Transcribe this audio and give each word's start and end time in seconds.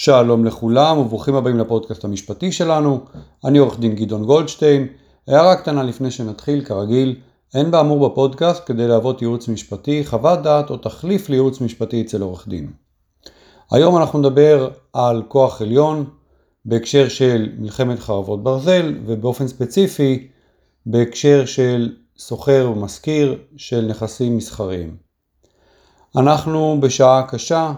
שלום 0.00 0.44
לכולם 0.44 0.98
וברוכים 0.98 1.34
הבאים 1.34 1.58
לפודקאסט 1.58 2.04
המשפטי 2.04 2.52
שלנו, 2.52 3.00
אני 3.44 3.58
עורך 3.58 3.78
דין 3.78 3.94
גדעון 3.94 4.24
גולדשטיין. 4.24 4.86
הערה 5.28 5.56
קטנה 5.56 5.82
לפני 5.82 6.10
שנתחיל, 6.10 6.64
כרגיל, 6.64 7.16
אין 7.54 7.70
באמור 7.70 8.08
בפודקאסט 8.08 8.62
כדי 8.66 8.88
להוות 8.88 9.22
ייעוץ 9.22 9.48
משפטי, 9.48 10.06
חוות 10.06 10.42
דעת 10.42 10.70
או 10.70 10.76
תחליף 10.76 11.28
לייעוץ 11.28 11.60
משפטי 11.60 12.02
אצל 12.02 12.22
עורך 12.22 12.48
דין. 12.48 12.72
היום 13.70 13.96
אנחנו 13.96 14.18
נדבר 14.18 14.70
על 14.92 15.22
כוח 15.28 15.62
עליון 15.62 16.04
בהקשר 16.64 17.08
של 17.08 17.52
מלחמת 17.58 17.98
חרבות 17.98 18.42
ברזל 18.42 18.94
ובאופן 19.06 19.48
ספציפי 19.48 20.28
בהקשר 20.86 21.46
של 21.46 21.96
סוחר 22.18 22.72
ומשכיר 22.76 23.38
של 23.56 23.86
נכסים 23.88 24.36
מסחריים. 24.36 24.96
אנחנו 26.16 26.78
בשעה 26.80 27.22
קשה, 27.28 27.72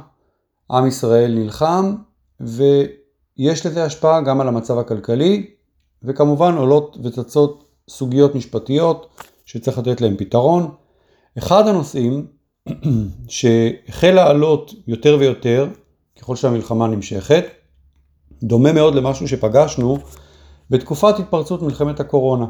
עם 0.70 0.86
ישראל 0.86 1.34
נלחם 1.34 1.94
ויש 2.40 3.66
לזה 3.66 3.84
השפעה 3.84 4.20
גם 4.20 4.40
על 4.40 4.48
המצב 4.48 4.78
הכלכלי 4.78 5.50
וכמובן 6.02 6.56
עולות 6.56 6.96
וצצות 7.02 7.64
סוגיות 7.88 8.34
משפטיות 8.34 9.06
שצריך 9.44 9.78
לתת 9.78 10.00
להם 10.00 10.16
פתרון. 10.16 10.70
אחד 11.38 11.68
הנושאים 11.68 12.26
שהחל 13.28 14.10
לעלות 14.10 14.72
יותר 14.86 15.16
ויותר 15.20 15.68
ככל 16.20 16.36
שהמלחמה 16.36 16.86
נמשכת, 16.86 17.44
דומה 18.42 18.72
מאוד 18.72 18.94
למשהו 18.94 19.28
שפגשנו 19.28 19.98
בתקופת 20.70 21.18
התפרצות 21.18 21.62
מלחמת 21.62 22.00
הקורונה. 22.00 22.46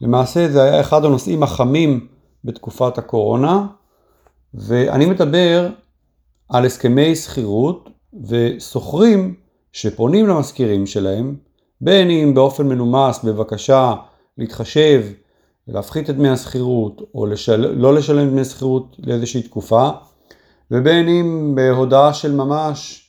למעשה 0.00 0.48
זה 0.48 0.62
היה 0.62 0.80
אחד 0.80 1.04
הנושאים 1.04 1.42
החמים 1.42 2.08
בתקופת 2.44 2.98
הקורונה, 2.98 3.66
ואני 4.54 5.06
מדבר 5.06 5.68
על 6.48 6.66
הסכמי 6.66 7.16
שכירות 7.16 7.90
ושוכרים 8.28 9.34
שפונים 9.72 10.26
למזכירים 10.26 10.86
שלהם, 10.86 11.36
בין 11.80 12.10
אם 12.10 12.34
באופן 12.34 12.68
מנומס 12.68 13.24
בבקשה 13.24 13.94
להתחשב 14.38 15.04
ולהפחית 15.68 16.10
את 16.10 16.16
דמי 16.16 16.28
השכירות 16.28 17.02
או 17.14 17.26
לשל... 17.26 17.74
לא 17.76 17.94
לשלם 17.94 18.30
דמי 18.30 18.44
שכירות 18.44 18.96
לאיזושהי 18.98 19.42
תקופה, 19.42 19.90
ובין 20.70 21.08
אם 21.08 21.52
בהודעה 21.54 22.14
של 22.14 22.34
ממש 22.34 23.08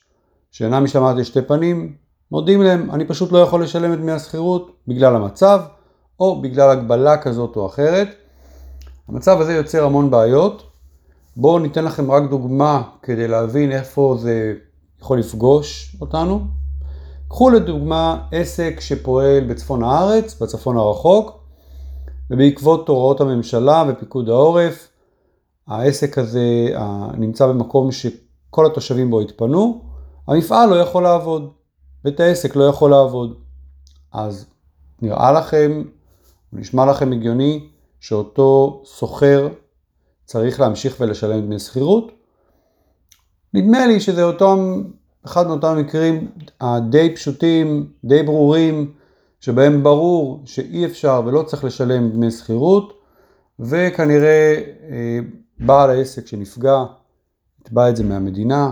שאינה 0.51 0.79
משתמעת 0.79 1.15
לשתי 1.15 1.41
פנים, 1.41 1.95
מודיעים 2.31 2.61
להם 2.61 2.91
אני 2.91 3.05
פשוט 3.05 3.31
לא 3.31 3.37
יכול 3.37 3.63
לשלם 3.63 3.93
את 3.93 3.99
דמי 3.99 4.11
השכירות 4.11 4.71
בגלל 4.87 5.15
המצב 5.15 5.61
או 6.19 6.41
בגלל 6.41 6.69
הגבלה 6.69 7.17
כזאת 7.17 7.55
או 7.55 7.65
אחרת. 7.65 8.07
המצב 9.07 9.41
הזה 9.41 9.53
יוצר 9.53 9.85
המון 9.85 10.11
בעיות. 10.11 10.63
בואו 11.37 11.59
ניתן 11.59 11.85
לכם 11.85 12.11
רק 12.11 12.23
דוגמה 12.29 12.81
כדי 13.01 13.27
להבין 13.27 13.71
איפה 13.71 14.15
זה 14.19 14.53
יכול 15.01 15.19
לפגוש 15.19 15.95
אותנו. 16.01 16.47
קחו 17.27 17.49
לדוגמה 17.49 18.27
עסק 18.31 18.79
שפועל 18.79 19.43
בצפון 19.43 19.83
הארץ, 19.83 20.41
בצפון 20.41 20.77
הרחוק, 20.77 21.39
ובעקבות 22.29 22.89
הוראות 22.89 23.21
הממשלה 23.21 23.83
ופיקוד 23.87 24.29
העורף, 24.29 24.87
העסק 25.67 26.17
הזה 26.17 26.67
נמצא 27.17 27.47
במקום 27.47 27.91
שכל 27.91 28.65
התושבים 28.65 29.09
בו 29.09 29.21
התפנו, 29.21 29.81
המפעל 30.27 30.69
לא 30.69 30.75
יכול 30.75 31.03
לעבוד, 31.03 31.49
בית 32.03 32.19
העסק 32.19 32.55
לא 32.55 32.63
יכול 32.63 32.91
לעבוד. 32.91 33.37
אז 34.11 34.45
נראה 35.01 35.31
לכם, 35.31 35.83
נשמע 36.53 36.85
לכם 36.85 37.11
הגיוני, 37.11 37.67
שאותו 37.99 38.81
סוחר 38.85 39.47
צריך 40.25 40.59
להמשיך 40.59 40.95
ולשלם 40.99 41.41
דמי 41.41 41.59
שכירות? 41.59 42.11
נדמה 43.55 43.87
לי 43.87 43.99
שזה 43.99 44.23
אותם, 44.23 44.83
אחד 45.25 45.47
מאותם 45.47 45.77
מקרים 45.77 46.31
הדי 46.61 47.15
פשוטים, 47.15 47.89
די 48.03 48.23
ברורים, 48.23 48.91
שבהם 49.39 49.83
ברור 49.83 50.41
שאי 50.45 50.85
אפשר 50.85 51.21
ולא 51.25 51.43
צריך 51.43 51.63
לשלם 51.63 52.09
דמי 52.09 52.31
שכירות, 52.31 52.93
וכנראה 53.59 54.61
אה, 54.91 55.19
בעל 55.59 55.89
העסק 55.89 56.27
שנפגע 56.27 56.83
יתבע 57.61 57.89
את 57.89 57.95
זה 57.95 58.03
מהמדינה, 58.03 58.71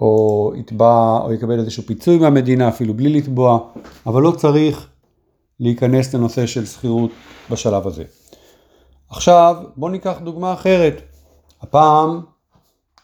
או 0.00 0.52
יתבע, 0.56 1.18
או 1.24 1.32
יקבל 1.32 1.58
איזשהו 1.58 1.82
פיצוי 1.82 2.18
מהמדינה 2.18 2.68
אפילו 2.68 2.94
בלי 2.94 3.08
לתבוע, 3.08 3.58
אבל 4.06 4.22
לא 4.22 4.30
צריך 4.30 4.88
להיכנס 5.60 6.14
לנושא 6.14 6.46
של 6.46 6.66
שכירות 6.66 7.10
בשלב 7.50 7.86
הזה. 7.86 8.04
עכשיו 9.10 9.56
בואו 9.76 9.90
ניקח 9.90 10.18
דוגמה 10.24 10.52
אחרת, 10.52 11.02
הפעם 11.62 12.20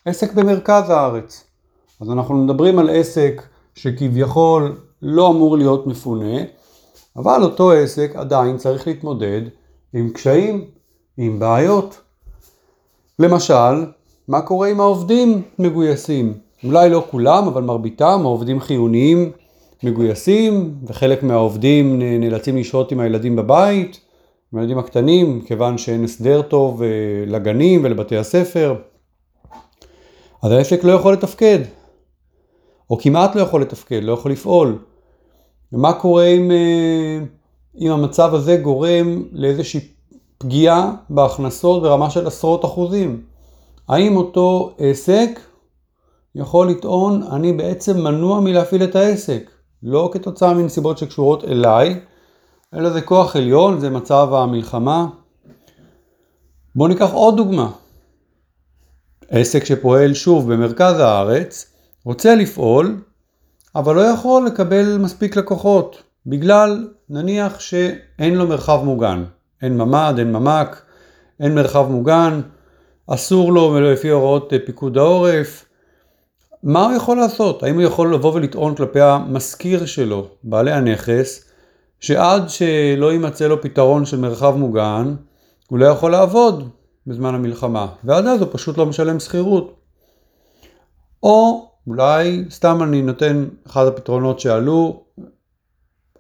עסק 0.05 0.35
במרכז 0.35 0.91
הארץ. 0.91 1.45
אז 2.01 2.11
אנחנו 2.11 2.35
מדברים 2.35 2.79
על 2.79 2.91
עסק 2.91 3.43
שכביכול 3.75 4.77
לא 5.03 5.31
אמור 5.31 5.57
להיות 5.57 5.87
מפונה, 5.87 6.37
אבל 7.17 7.43
אותו 7.43 7.73
עסק 7.73 8.13
עדיין 8.15 8.57
צריך 8.57 8.87
להתמודד 8.87 9.41
עם 9.93 10.11
קשיים, 10.11 10.65
עם 11.17 11.39
בעיות. 11.39 12.01
למשל, 13.19 13.85
מה 14.29 14.41
קורה 14.41 14.69
עם 14.69 14.81
העובדים 14.81 15.43
מגויסים? 15.59 16.35
אולי 16.65 16.91
לא 16.91 17.07
כולם, 17.11 17.47
אבל 17.47 17.63
מרביתם, 17.63 18.21
העובדים 18.23 18.61
חיוניים 18.61 19.33
מגויסים, 19.83 20.75
וחלק 20.87 21.23
מהעובדים 21.23 21.99
נאלצים 21.99 22.57
לשהות 22.57 22.93
עם 22.93 23.01
הילדים 23.01 23.37
בבית, 23.37 24.01
עם 24.53 24.59
הילדים 24.59 24.79
הקטנים, 24.79 25.41
כיוון 25.41 25.79
שאין 25.79 26.05
הסדר 26.05 26.43
טוב 26.43 26.83
אה, 26.83 26.89
לגנים 27.27 27.81
ולבתי 27.85 28.17
הספר. 28.17 28.75
אז 30.43 30.53
העסק 30.53 30.85
לא 30.85 30.93
יכול 30.93 31.13
לתפקד, 31.13 31.59
או 32.91 32.99
כמעט 32.99 33.37
לא 33.37 33.41
יכול 33.41 33.63
לתפקד, 33.63 34.01
לא 34.03 34.13
יכול 34.13 34.33
לפעול. 34.33 34.79
ומה 35.73 35.93
קורה 35.93 36.25
אם, 36.25 36.51
אה, 36.51 37.19
אם 37.81 37.91
המצב 37.91 38.35
הזה 38.35 38.57
גורם 38.57 39.25
לאיזושהי 39.33 39.81
פגיעה 40.39 40.95
בהכנסות 41.11 41.83
ברמה 41.83 42.11
של 42.11 42.27
עשרות 42.27 42.65
אחוזים? 42.65 43.23
האם 43.89 44.17
אותו 44.17 44.75
עסק 44.79 45.41
יכול 46.35 46.71
לטעון, 46.71 47.23
אני 47.23 47.53
בעצם 47.53 48.01
מנוע 48.01 48.41
מלהפעיל 48.41 48.85
את 48.85 48.97
העסק, 48.97 49.51
לא 49.83 50.11
כתוצאה 50.13 50.55
מנסיבות 50.55 50.99
שקשורות 50.99 51.45
אליי, 51.45 52.01
אלא 52.75 52.91
זה 52.91 53.01
כוח 53.01 53.37
עליון, 53.37 53.81
זה 53.81 53.91
מצב 53.91 54.35
המלחמה. 54.35 55.07
בואו 56.75 56.89
ניקח 56.89 57.13
עוד 57.13 57.37
דוגמה. 57.37 57.71
עסק 59.29 59.65
שפועל 59.65 60.15
שוב 60.15 60.53
במרכז 60.53 60.99
הארץ, 60.99 61.67
רוצה 62.05 62.35
לפעול, 62.35 62.97
אבל 63.75 63.97
לא 63.97 64.01
יכול 64.01 64.47
לקבל 64.47 64.99
מספיק 64.99 65.37
לקוחות, 65.37 66.03
בגלל 66.27 66.89
נניח 67.11 67.61
שאין 67.61 68.35
לו 68.35 68.47
מרחב 68.47 68.81
מוגן. 68.85 69.25
אין 69.63 69.77
ממ"ד, 69.77 70.15
אין 70.19 70.33
ממ"ק, 70.33 70.83
אין 71.41 71.55
מרחב 71.55 71.87
מוגן, 71.91 72.41
אסור 73.07 73.53
לו 73.53 73.81
לפי 73.81 74.09
הוראות 74.09 74.53
פיקוד 74.67 74.99
העורף. 74.99 75.65
מה 76.63 76.85
הוא 76.85 76.93
יכול 76.93 77.17
לעשות? 77.17 77.63
האם 77.63 77.75
הוא 77.75 77.83
יכול 77.83 78.15
לבוא 78.15 78.35
ולטעון 78.35 78.75
כלפי 78.75 79.01
המשכיר 79.01 79.87
שלו, 79.87 80.29
בעלי 80.45 80.73
הנכס, 80.73 81.45
שעד 82.01 82.49
שלא 82.49 83.13
יימצא 83.13 83.47
לו 83.47 83.63
פתרון 83.63 84.05
של 84.05 84.19
מרחב 84.19 84.57
מוגן, 84.57 85.15
הוא 85.69 85.79
לא 85.79 85.87
יכול 85.87 86.13
לעבוד 86.13 86.69
בזמן 87.07 87.35
המלחמה, 87.35 87.87
ועד 88.05 88.27
אז 88.27 88.41
הוא 88.41 88.49
פשוט 88.53 88.79
לא 88.79 88.87
משלם 88.87 89.21
שכירות. 89.21 89.75
או 91.23 91.69
אולי 91.87 92.45
סתם 92.51 92.83
אני 92.83 93.03
נותן 93.03 93.45
אחד 93.67 93.87
הפתרונות 93.87 94.41
שעלו, 94.41 95.05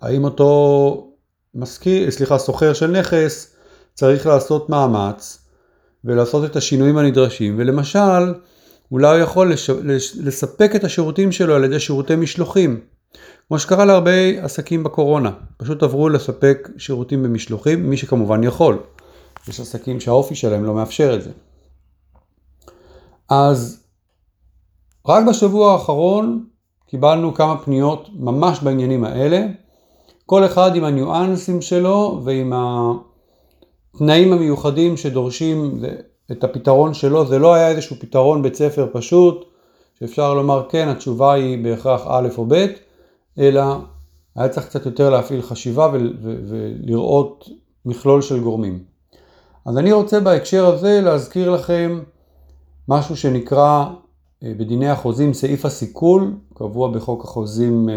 האם 0.03 0.25
אותו 0.25 1.13
משכיר, 1.55 2.11
סליחה, 2.11 2.39
סוחר 2.39 2.73
של 2.73 2.91
נכס 2.91 3.57
צריך 3.95 4.27
לעשות 4.27 4.71
מאמץ 4.71 5.39
ולעשות 6.05 6.45
את 6.51 6.57
השינויים 6.57 6.99
הנדרשים, 6.99 7.55
ולמשל, 7.59 8.35
אולי 8.93 9.17
הוא 9.17 9.25
יכול 9.25 9.53
לש... 9.53 9.71
לספק 10.17 10.77
את 10.77 10.85
השירותים 10.85 11.33
שלו 11.33 11.55
על 11.55 11.65
ידי 11.65 11.81
שירותי 11.81 12.17
משלוחים. 12.17 12.81
כמו 13.49 13.59
שקרה 13.59 13.85
להרבה 13.85 14.11
עסקים 14.43 14.85
בקורונה, 14.85 15.31
פשוט 15.57 15.83
עברו 15.83 16.09
לספק 16.09 16.69
שירותים 16.77 17.23
במשלוחים, 17.23 17.91
מי 17.91 17.97
שכמובן 17.97 18.45
יכול. 18.45 18.79
יש 19.49 19.61
עסקים 19.61 20.01
שהאופי 20.01 20.35
שלהם 20.35 20.65
לא 20.65 20.75
מאפשר 20.75 21.15
את 21.15 21.23
זה. 21.23 21.31
אז 23.29 23.85
רק 25.09 25.25
בשבוע 25.29 25.73
האחרון 25.73 26.47
קיבלנו 26.87 27.35
כמה 27.35 27.59
פניות 27.59 28.09
ממש 28.13 28.61
בעניינים 28.63 29.05
האלה, 29.05 29.47
כל 30.27 30.45
אחד 30.47 30.77
עם 30.77 30.85
הניואנסים 30.85 31.63
שלו 31.63 32.21
ועם 32.25 32.53
התנאים 33.95 34.33
המיוחדים 34.33 34.97
שדורשים 34.97 35.83
את 36.33 36.45
הפתרון 36.45 36.95
שלו, 36.95 37.27
זה 37.27 37.39
לא 37.39 37.55
היה 37.55 37.69
איזשהו 37.69 37.97
פתרון 38.01 38.43
בית 38.43 38.55
ספר 38.55 38.89
פשוט, 38.93 39.45
שאפשר 39.99 40.35
לומר 40.35 40.67
כן, 40.69 40.89
התשובה 40.89 41.33
היא 41.33 41.65
בהכרח 41.65 42.03
א' 42.07 42.29
או 42.39 42.47
ב', 42.49 42.67
אלא 43.39 43.63
היה 44.37 44.49
צריך 44.49 44.67
קצת 44.67 44.87
יותר 44.87 45.11
להפעיל 45.11 45.43
חשיבה 45.43 45.91
ולראות 46.23 47.49
מכלול 47.85 48.23
של 48.23 48.41
גורמים. 48.41 48.92
אז 49.65 49.79
אני 49.79 49.93
רוצה 49.93 50.21
בהקשר 50.21 50.67
הזה 50.67 51.01
להזכיר 51.01 51.51
לכם 51.51 52.01
משהו 52.89 53.17
שנקרא 53.17 53.85
בדיני 54.43 54.89
החוזים 54.89 55.35
סעיף 55.35 55.65
הסיכול, 55.65 56.33
קבוע 56.55 56.91
בחוק 56.91 57.25
החוזים, 57.25 57.89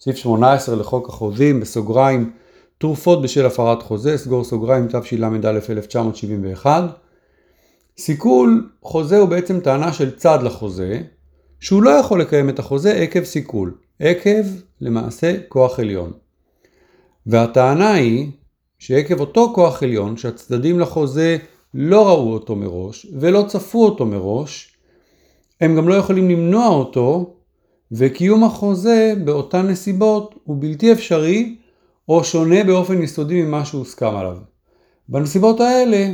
סעיף 0.00 0.16
18 0.16 0.76
לחוק 0.76 1.08
החוזים, 1.08 1.60
בסוגריים, 1.60 2.32
תרופות 2.78 3.22
בשל 3.22 3.46
הפרת 3.46 3.82
חוזה, 3.82 4.18
סגור 4.18 4.44
סוגריים 4.44 4.88
תשל"א 4.88 5.48
1971. 5.48 6.84
סיכול 7.98 8.70
חוזה 8.82 9.18
הוא 9.18 9.28
בעצם 9.28 9.60
טענה 9.60 9.92
של 9.92 10.16
צד 10.16 10.38
לחוזה, 10.42 11.00
שהוא 11.60 11.82
לא 11.82 11.90
יכול 11.90 12.20
לקיים 12.20 12.48
את 12.48 12.58
החוזה 12.58 12.92
עקב 12.92 13.24
סיכול, 13.24 13.74
עקב 14.00 14.44
למעשה 14.80 15.36
כוח 15.48 15.80
עליון. 15.80 16.12
והטענה 17.26 17.92
היא 17.92 18.30
שעקב 18.78 19.20
אותו 19.20 19.52
כוח 19.54 19.82
עליון 19.82 20.16
שהצדדים 20.16 20.80
לחוזה 20.80 21.36
לא 21.74 22.08
ראו 22.08 22.32
אותו 22.32 22.56
מראש 22.56 23.06
ולא 23.20 23.44
צפו 23.48 23.84
אותו 23.84 24.06
מראש, 24.06 24.76
הם 25.60 25.76
גם 25.76 25.88
לא 25.88 25.94
יכולים 25.94 26.30
למנוע 26.30 26.66
אותו 26.68 27.34
וקיום 27.92 28.44
החוזה 28.44 29.14
באותן 29.24 29.66
נסיבות 29.66 30.34
הוא 30.44 30.56
בלתי 30.60 30.92
אפשרי 30.92 31.56
או 32.08 32.24
שונה 32.24 32.64
באופן 32.64 33.02
יסודי 33.02 33.42
ממה 33.42 33.64
שהוסכם 33.64 34.16
עליו. 34.16 34.36
בנסיבות 35.08 35.60
האלה, 35.60 36.08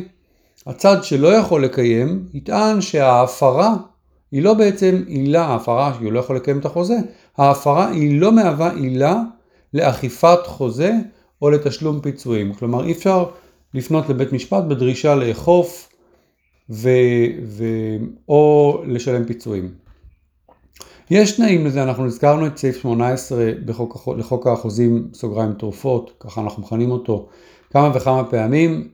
הצד 0.67 1.05
שלא 1.05 1.29
יכול 1.29 1.65
לקיים 1.65 2.29
יטען 2.35 2.81
שההפרה 2.81 3.77
היא 4.33 4.43
לא 4.43 4.55
בעצם 4.55 5.03
עילה, 5.07 5.45
ההפרה 5.45 5.95
שהוא 5.99 6.13
לא 6.13 6.21
יכול 6.21 6.37
לקיים 6.37 6.59
את 6.59 6.65
החוזה, 6.65 6.97
ההפרה 7.39 7.89
היא 7.89 8.21
לא 8.21 8.33
מהווה 8.33 8.73
עילה 8.73 9.23
לאכיפת 9.75 10.47
חוזה 10.47 10.93
או 11.43 11.51
לתשלום 11.51 12.01
פיצויים. 12.01 12.55
כלומר 12.55 12.85
אי 12.85 12.93
אפשר 12.93 13.25
לפנות 13.75 14.09
לבית 14.09 14.33
משפט 14.33 14.65
בדרישה 14.65 15.15
לאכוף 15.15 15.89
ו... 16.71 16.89
ו... 17.45 17.65
או 18.29 18.83
לשלם 18.87 19.25
פיצויים. 19.25 19.71
יש 21.11 21.33
תנאים 21.33 21.67
לזה, 21.67 21.83
אנחנו 21.83 22.07
הזכרנו 22.07 22.47
את 22.47 22.59
סעיף 22.59 22.83
18 22.83 23.51
בחוק, 23.65 24.09
לחוק 24.19 24.47
החוזים, 24.47 25.09
סוגריים 25.15 25.53
תרופות, 25.53 26.13
ככה 26.21 26.41
אנחנו 26.41 26.63
מכנים 26.63 26.91
אותו 26.91 27.29
כמה 27.71 27.91
וכמה 27.95 28.25
פעמים. 28.25 28.89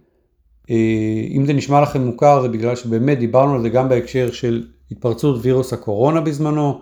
אה, 0.70 1.26
אם 1.30 1.46
זה 1.46 1.52
נשמע 1.52 1.80
לכם 1.80 2.00
מוכר 2.00 2.42
זה 2.42 2.48
בגלל 2.48 2.76
שבאמת 2.76 3.18
דיברנו 3.18 3.54
על 3.54 3.62
זה 3.62 3.68
גם 3.68 3.88
בהקשר 3.88 4.30
של 4.30 4.66
התפרצות 4.90 5.38
וירוס 5.42 5.72
הקורונה 5.72 6.20
בזמנו 6.20 6.80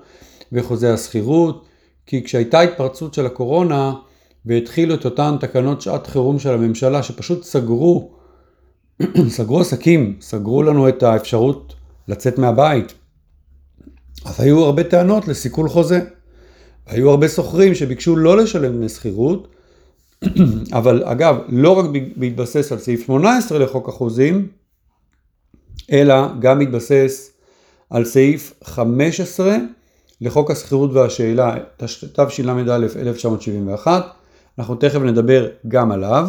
וחוזה 0.52 0.94
השכירות, 0.94 1.66
כי 2.06 2.24
כשהייתה 2.24 2.60
התפרצות 2.60 3.14
של 3.14 3.26
הקורונה 3.26 3.92
והתחילו 4.46 4.94
את 4.94 5.04
אותן 5.04 5.36
תקנות 5.40 5.80
שעת 5.80 6.06
חירום 6.06 6.38
של 6.38 6.50
הממשלה 6.54 7.02
שפשוט 7.02 7.44
סגרו, 7.44 8.10
סגרו 9.36 9.60
עסקים, 9.60 10.16
סגרו 10.20 10.62
לנו 10.62 10.88
את 10.88 11.02
האפשרות 11.02 11.74
לצאת 12.08 12.38
מהבית. 12.38 12.94
אז 14.24 14.40
היו 14.40 14.64
הרבה 14.64 14.84
טענות 14.84 15.28
לסיכול 15.28 15.68
חוזה. 15.68 16.00
היו 16.86 17.10
הרבה 17.10 17.28
שוכרים 17.28 17.74
שביקשו 17.74 18.16
לא 18.16 18.36
לשלם 18.36 18.72
דמי 18.72 18.88
שכירות, 18.88 19.48
אבל 20.78 21.04
אגב, 21.04 21.36
לא 21.48 21.78
רק 21.78 21.84
בהתבסס 22.16 22.72
על 22.72 22.78
סעיף 22.78 23.06
18 23.06 23.58
לחוק 23.58 23.88
החוזים, 23.88 24.48
אלא 25.92 26.14
גם 26.38 26.58
בהתבסס 26.58 27.30
על 27.90 28.04
סעיף 28.04 28.52
15 28.64 29.56
לחוק 30.20 30.50
השכירות 30.50 30.90
והשאלה, 30.92 31.56
תשל"א 31.76 32.76
1971, 32.96 34.06
אנחנו 34.58 34.74
תכף 34.74 35.00
נדבר 35.00 35.48
גם 35.68 35.92
עליו. 35.92 36.28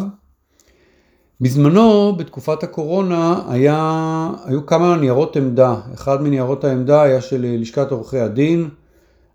בזמנו, 1.40 2.16
בתקופת 2.18 2.62
הקורונה, 2.62 3.42
היה, 3.48 4.30
היו 4.44 4.66
כמה 4.66 4.96
ניירות 4.96 5.36
עמדה. 5.36 5.80
אחד 5.94 6.22
מניירות 6.22 6.64
העמדה 6.64 7.02
היה 7.02 7.20
של 7.20 7.56
לשכת 7.58 7.90
עורכי 7.90 8.18
הדין, 8.18 8.68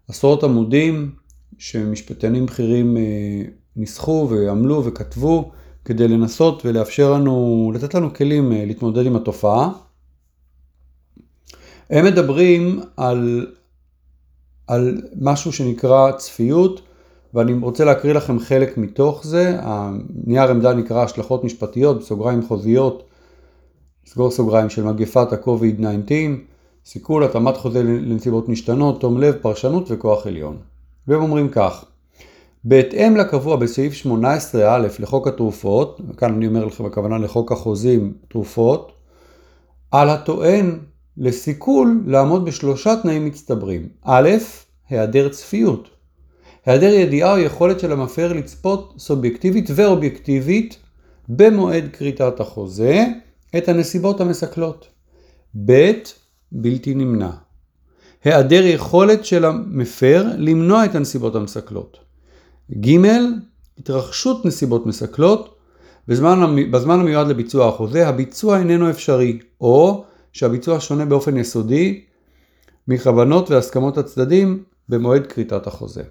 עשרות 0.07 0.43
עמודים, 0.43 1.11
שמשפטנים 1.57 2.45
בכירים 2.45 2.97
אה, 2.97 3.01
ניסחו 3.75 4.27
ועמלו 4.29 4.85
וכתבו 4.85 5.51
כדי 5.85 6.07
לנסות 6.07 6.65
ולאפשר 6.65 7.13
לנו, 7.13 7.71
לתת 7.75 7.93
לנו 7.93 8.13
כלים 8.13 8.51
אה, 8.51 8.65
להתמודד 8.65 9.05
עם 9.05 9.15
התופעה. 9.15 9.69
הם 11.89 12.05
מדברים 12.05 12.79
על, 12.97 13.47
על 14.67 15.01
משהו 15.21 15.53
שנקרא 15.53 16.11
צפיות, 16.11 16.81
ואני 17.33 17.53
רוצה 17.53 17.85
להקריא 17.85 18.13
לכם 18.13 18.39
חלק 18.39 18.77
מתוך 18.77 19.25
זה. 19.25 19.57
הנייר 19.61 20.49
עמדה 20.49 20.73
נקרא 20.73 21.03
השלכות 21.03 21.43
משפטיות, 21.43 21.99
בסוגריים 21.99 22.41
חוזיות, 22.47 23.03
סגור 24.05 24.31
סוגריים 24.31 24.69
של 24.69 24.83
מגפת 24.83 25.33
ה-COVID-19, 25.33 26.11
סיכול, 26.85 27.23
התאמת 27.23 27.57
חוזה 27.57 27.83
לנסיבות 27.83 28.49
משתנות, 28.49 29.01
תום 29.01 29.17
לב, 29.17 29.35
פרשנות 29.41 29.91
וכוח 29.91 30.27
עליון. 30.27 30.57
והם 31.07 31.21
אומרים 31.21 31.49
כך, 31.49 31.85
בהתאם 32.63 33.17
לקבוע 33.17 33.55
בסעיף 33.55 34.05
18א 34.05 34.57
לחוק 34.99 35.27
התרופות, 35.27 36.01
כאן 36.17 36.33
אני 36.33 36.47
אומר 36.47 36.65
לכם 36.65 36.85
הכוונה 36.85 37.17
לחוק 37.17 37.51
החוזים 37.51 38.13
תרופות, 38.27 38.91
על 39.91 40.09
הטוען 40.09 40.79
לסיכול 41.17 42.03
לעמוד 42.05 42.45
בשלושה 42.45 42.95
תנאים 43.03 43.25
מצטברים. 43.25 43.87
א', 44.03 44.29
היעדר 44.89 45.29
צפיות. 45.29 45.92
היעדר 46.65 46.93
ידיעה 46.93 47.33
או 47.33 47.37
יכולת 47.37 47.79
של 47.79 47.91
המפר 47.91 48.33
לצפות 48.33 48.93
סובייקטיבית 48.97 49.69
ואובייקטיבית 49.75 50.77
במועד 51.29 51.89
כריתת 51.93 52.39
החוזה 52.39 53.05
את 53.57 53.69
הנסיבות 53.69 54.21
המסכלות. 54.21 54.87
ב', 55.65 55.91
בלתי 56.51 56.95
נמנע. 56.95 57.29
היעדר 58.23 58.65
יכולת 58.65 59.25
של 59.25 59.45
המפר 59.45 60.25
למנוע 60.37 60.85
את 60.85 60.95
הנסיבות 60.95 61.35
המסכלות. 61.35 61.97
ג', 62.71 62.97
התרחשות 63.79 64.45
נסיבות 64.45 64.85
מסכלות 64.85 65.55
בזמן, 66.07 66.71
בזמן 66.71 66.99
המיועד 66.99 67.27
לביצוע 67.27 67.67
החוזה, 67.67 68.07
הביצוע 68.07 68.59
איננו 68.59 68.89
אפשרי, 68.89 69.39
או 69.61 70.05
שהביצוע 70.33 70.79
שונה 70.79 71.05
באופן 71.05 71.37
יסודי 71.37 72.03
מכוונות 72.87 73.51
והסכמות 73.51 73.97
הצדדים 73.97 74.63
במועד 74.89 75.27
כריתת 75.27 75.67
החוזה. 75.67 76.03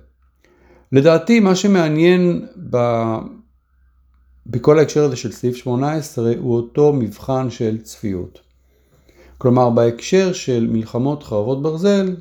לדעתי 0.92 1.40
מה 1.40 1.54
שמעניין 1.54 2.46
ב... 2.70 2.76
בכל 4.46 4.78
ההקשר 4.78 5.04
הזה 5.04 5.16
של 5.16 5.32
סעיף 5.32 5.56
18 5.56 6.32
הוא 6.38 6.56
אותו 6.56 6.92
מבחן 6.92 7.50
של 7.50 7.78
צפיות. 7.82 8.40
כלומר 9.38 9.70
בהקשר 9.70 10.32
של 10.32 10.68
מלחמות 10.70 11.22
חרבות 11.22 11.62
ברזל, 11.62 12.16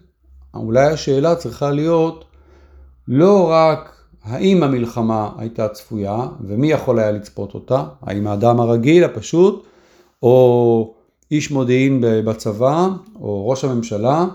אולי 0.53 0.85
השאלה 0.85 1.35
צריכה 1.35 1.71
להיות 1.71 2.25
לא 3.07 3.49
רק 3.51 3.95
האם 4.23 4.63
המלחמה 4.63 5.29
הייתה 5.37 5.67
צפויה 5.67 6.27
ומי 6.41 6.71
יכול 6.71 6.99
היה 6.99 7.11
לצפות 7.11 7.53
אותה, 7.53 7.83
האם 8.01 8.27
האדם 8.27 8.59
הרגיל 8.59 9.03
הפשוט 9.03 9.65
או 10.23 10.93
איש 11.31 11.51
מודיעין 11.51 12.03
בצבא 12.25 12.87
או 13.15 13.49
ראש 13.49 13.63
הממשלה 13.63 14.25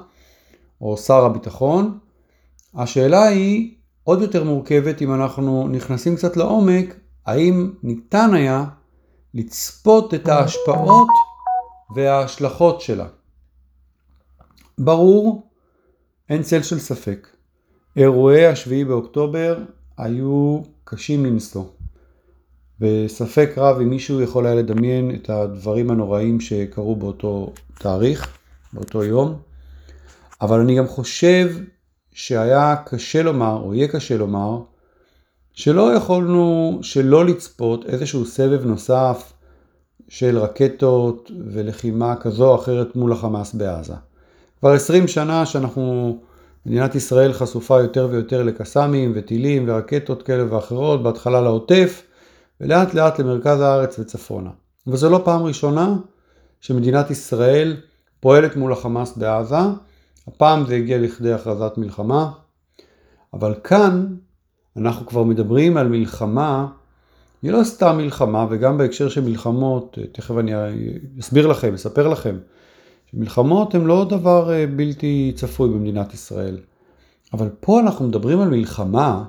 או 0.81 0.97
שר 0.97 1.25
הביטחון, 1.25 1.99
השאלה 2.75 3.23
היא 3.23 3.77
עוד 4.07 4.23
יותר 4.23 4.45
מורכבת 4.45 5.03
אם 5.03 5.15
אנחנו 5.15 5.69
נכנסים 5.69 6.17
קצת 6.17 6.37
לעומק, 6.37 6.95
האם 7.27 7.73
ניתן 7.83 8.35
היה 8.35 8.65
לצפות 9.35 10.15
את 10.15 10.29
ההשפעות 10.29 11.09
וההשלכות 11.97 12.81
שלה. 12.81 13.07
ברור, 14.79 15.49
אין 16.29 16.43
צל 16.43 16.63
של 16.63 16.79
ספק. 16.79 17.29
אירועי 17.97 18.47
השביעי 18.47 18.85
באוקטובר 18.85 19.59
היו 19.99 20.61
קשים 20.85 21.27
לנשוא. 21.27 21.65
בספק 22.81 23.51
רב 23.57 23.81
אם 23.81 23.91
מישהו 23.91 24.21
יכול 24.21 24.47
היה 24.47 24.55
לדמיין 24.55 25.15
את 25.15 25.31
הדברים 25.31 25.91
הנוראים 25.91 26.41
שקרו 26.41 26.97
באותו 26.97 27.53
תאריך, 27.79 28.39
באותו 28.73 29.05
יום. 29.05 29.39
אבל 30.41 30.61
אני 30.61 30.79
גם 30.79 30.87
חושב 30.87 31.57
שהיה 32.17 32.77
קשה 32.85 33.23
לומר, 33.23 33.61
או 33.65 33.75
יהיה 33.75 33.89
קשה 33.89 34.17
לומר, 34.17 34.59
שלא 35.53 35.95
יכולנו 35.95 36.79
שלא 36.83 37.25
לצפות 37.25 37.85
איזשהו 37.87 38.25
סבב 38.25 38.67
נוסף 38.67 39.33
של 40.09 40.39
רקטות 40.39 41.31
ולחימה 41.47 42.17
כזו 42.17 42.49
או 42.49 42.55
אחרת 42.55 42.97
מול 42.97 43.13
החמאס 43.13 43.55
בעזה. 43.55 43.95
כבר 44.61 44.73
20 44.73 45.09
שנה 45.09 45.47
שאנחנו, 45.47 46.19
מדינת 46.67 46.95
ישראל 46.95 47.33
חשופה 47.33 47.81
יותר 47.81 48.09
ויותר 48.11 48.43
לקסאמים 48.43 49.13
וטילים 49.15 49.69
ורקטות 49.69 50.23
כאלה 50.23 50.55
ואחרות, 50.55 51.03
בהתחלה 51.03 51.41
לעוטף 51.41 52.03
ולאט 52.61 52.95
לאט 52.95 53.19
למרכז 53.19 53.61
הארץ 53.61 53.99
וצפונה. 53.99 54.51
וזו 54.87 55.11
לא 55.11 55.21
פעם 55.25 55.43
ראשונה 55.43 55.97
שמדינת 56.61 57.11
ישראל 57.11 57.77
פועלת 58.21 58.57
מול 58.57 58.73
החמאס 58.73 59.17
בעזה, 59.17 59.57
הפעם 60.29 60.67
זה 60.67 60.77
הגיע 60.77 60.99
לכדי 60.99 61.33
הכרזת 61.33 61.79
מלחמה, 61.79 62.31
אבל 63.35 63.55
כאן 63.65 64.07
אנחנו 64.77 65.07
כבר 65.07 65.23
מדברים 65.23 65.77
על 65.77 65.89
מלחמה, 65.89 66.67
היא 67.43 67.51
לא 67.53 67.65
סתם 67.65 67.97
מלחמה, 67.97 68.47
וגם 68.51 68.79
בהקשר 68.79 69.09
של 69.09 69.25
מלחמות, 69.25 69.99
תכף 70.13 70.39
אני 70.39 70.53
אסביר 71.21 71.47
לכם, 71.47 71.75
אספר 71.75 72.09
לכם, 72.09 72.39
שמלחמות 73.11 73.75
הן 73.75 73.85
לא 73.85 74.07
דבר 74.11 74.53
אה, 74.53 74.67
בלתי 74.67 75.33
צפוי 75.37 75.69
במדינת 75.69 76.15
ישראל. 76.15 76.59
אבל 77.33 77.49
פה 77.61 77.81
אנחנו 77.81 78.09
מדברים 78.09 78.41
על 78.41 78.49
מלחמה 78.49 79.25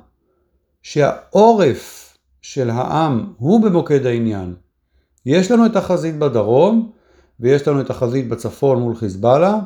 שהעורף 0.84 2.18
של 2.42 2.70
העם 2.70 3.34
הוא 3.38 3.63
במוקד 3.63 4.06
העניין. 4.06 4.56
יש 5.25 5.51
לנו 5.51 5.66
את 5.66 5.75
החזית 5.75 6.20
בדרום 6.20 6.92
ויש 7.39 7.68
לנו 7.68 7.82
את 7.82 7.89
החזית 7.89 8.30
בצפון 8.30 8.80
מול 8.80 8.96
חיזבאללה, 8.96 9.60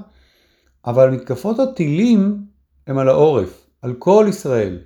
אבל 0.86 1.10
מתקפות 1.10 1.60
הטילים 1.60 2.38
הם 2.88 2.98
על 2.98 3.10
העורף, 3.10 3.68
על 3.82 3.94
כל 3.94 4.26
ישראל. 4.30 4.80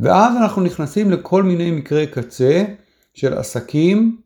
ואז 0.00 0.36
אנחנו 0.36 0.62
נכנסים 0.62 1.10
לכל 1.10 1.42
מיני 1.42 1.70
מקרי 1.70 2.06
קצה 2.06 2.64
של 3.14 3.38
עסקים 3.38 4.20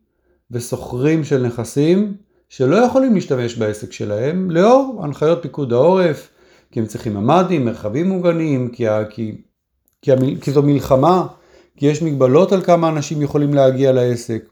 וסוחרים 0.51 1.23
של 1.23 1.45
נכסים 1.45 2.17
שלא 2.49 2.75
יכולים 2.75 3.15
להשתמש 3.15 3.55
בעסק 3.55 3.91
שלהם 3.91 4.51
לאור 4.51 4.99
הנחיות 5.03 5.41
פיקוד 5.41 5.73
העורף, 5.73 6.29
כי 6.71 6.79
הם 6.79 6.85
צריכים 6.85 7.13
ממ"דים, 7.13 7.65
מרחבים 7.65 8.09
מוגנים, 8.09 8.69
כי, 8.69 8.85
כי, 9.09 9.41
כי, 10.01 10.11
כי 10.41 10.51
זו 10.51 10.63
מלחמה, 10.63 11.27
כי 11.77 11.85
יש 11.85 12.01
מגבלות 12.01 12.51
על 12.51 12.61
כמה 12.61 12.89
אנשים 12.89 13.21
יכולים 13.21 13.53
להגיע 13.53 13.91
לעסק. 13.91 14.45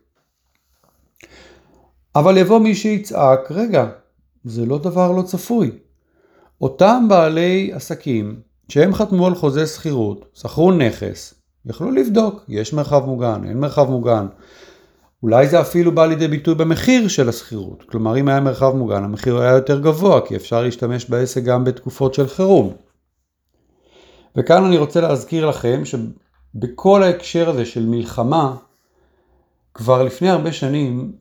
אבל 2.16 2.38
יבוא 2.38 2.60
מי 2.60 2.76
שיצעק, 2.76 3.52
רגע, 3.52 3.88
זה 4.46 4.66
לא 4.66 4.78
דבר 4.78 5.12
לא 5.12 5.22
צפוי. 5.22 5.72
אותם 6.62 7.06
בעלי 7.10 7.72
עסקים 7.74 8.40
שהם 8.70 8.94
חתמו 8.94 9.28
על 9.28 9.36
חוזה 9.36 9.68
שכירות, 9.68 10.26
שכרו 10.34 10.72
נכס, 10.72 11.34
יכלו 11.66 11.92
לבדוק, 11.92 12.46
יש 12.48 12.74
מרחב 12.74 13.06
מוגן, 13.06 13.42
אין 13.46 13.60
מרחב 13.60 13.90
מוגן. 13.90 14.28
אולי 15.24 15.48
זה 15.48 15.62
אפילו 15.62 15.96
בא 15.96 16.06
לידי 16.06 16.28
ביטוי 16.28 16.56
במחיר 16.56 17.08
של 17.08 17.30
השכירות. 17.30 17.84
כלומר, 17.90 18.18
אם 18.18 18.28
היה 18.28 18.40
מרחב 18.40 18.76
מוגן, 18.76 19.04
המחיר 19.04 19.38
היה 19.38 19.52
יותר 19.52 19.80
גבוה, 19.80 20.28
כי 20.28 20.36
אפשר 20.36 20.62
להשתמש 20.62 21.10
בעסק 21.10 21.44
גם 21.44 21.64
בתקופות 21.64 22.14
של 22.14 22.28
חירום. 22.28 22.74
וכאן 24.36 24.64
אני 24.64 24.78
רוצה 24.78 25.02
להזכיר 25.02 25.46
לכם 25.46 25.82
שבכל 25.86 27.04
ההקשר 27.04 27.50
הזה 27.50 27.66
של 27.66 27.86
מלחמה, 27.86 28.56
כבר 29.74 30.04
לפני 30.04 30.30
הרבה 30.30 30.52
שנים 30.52 31.12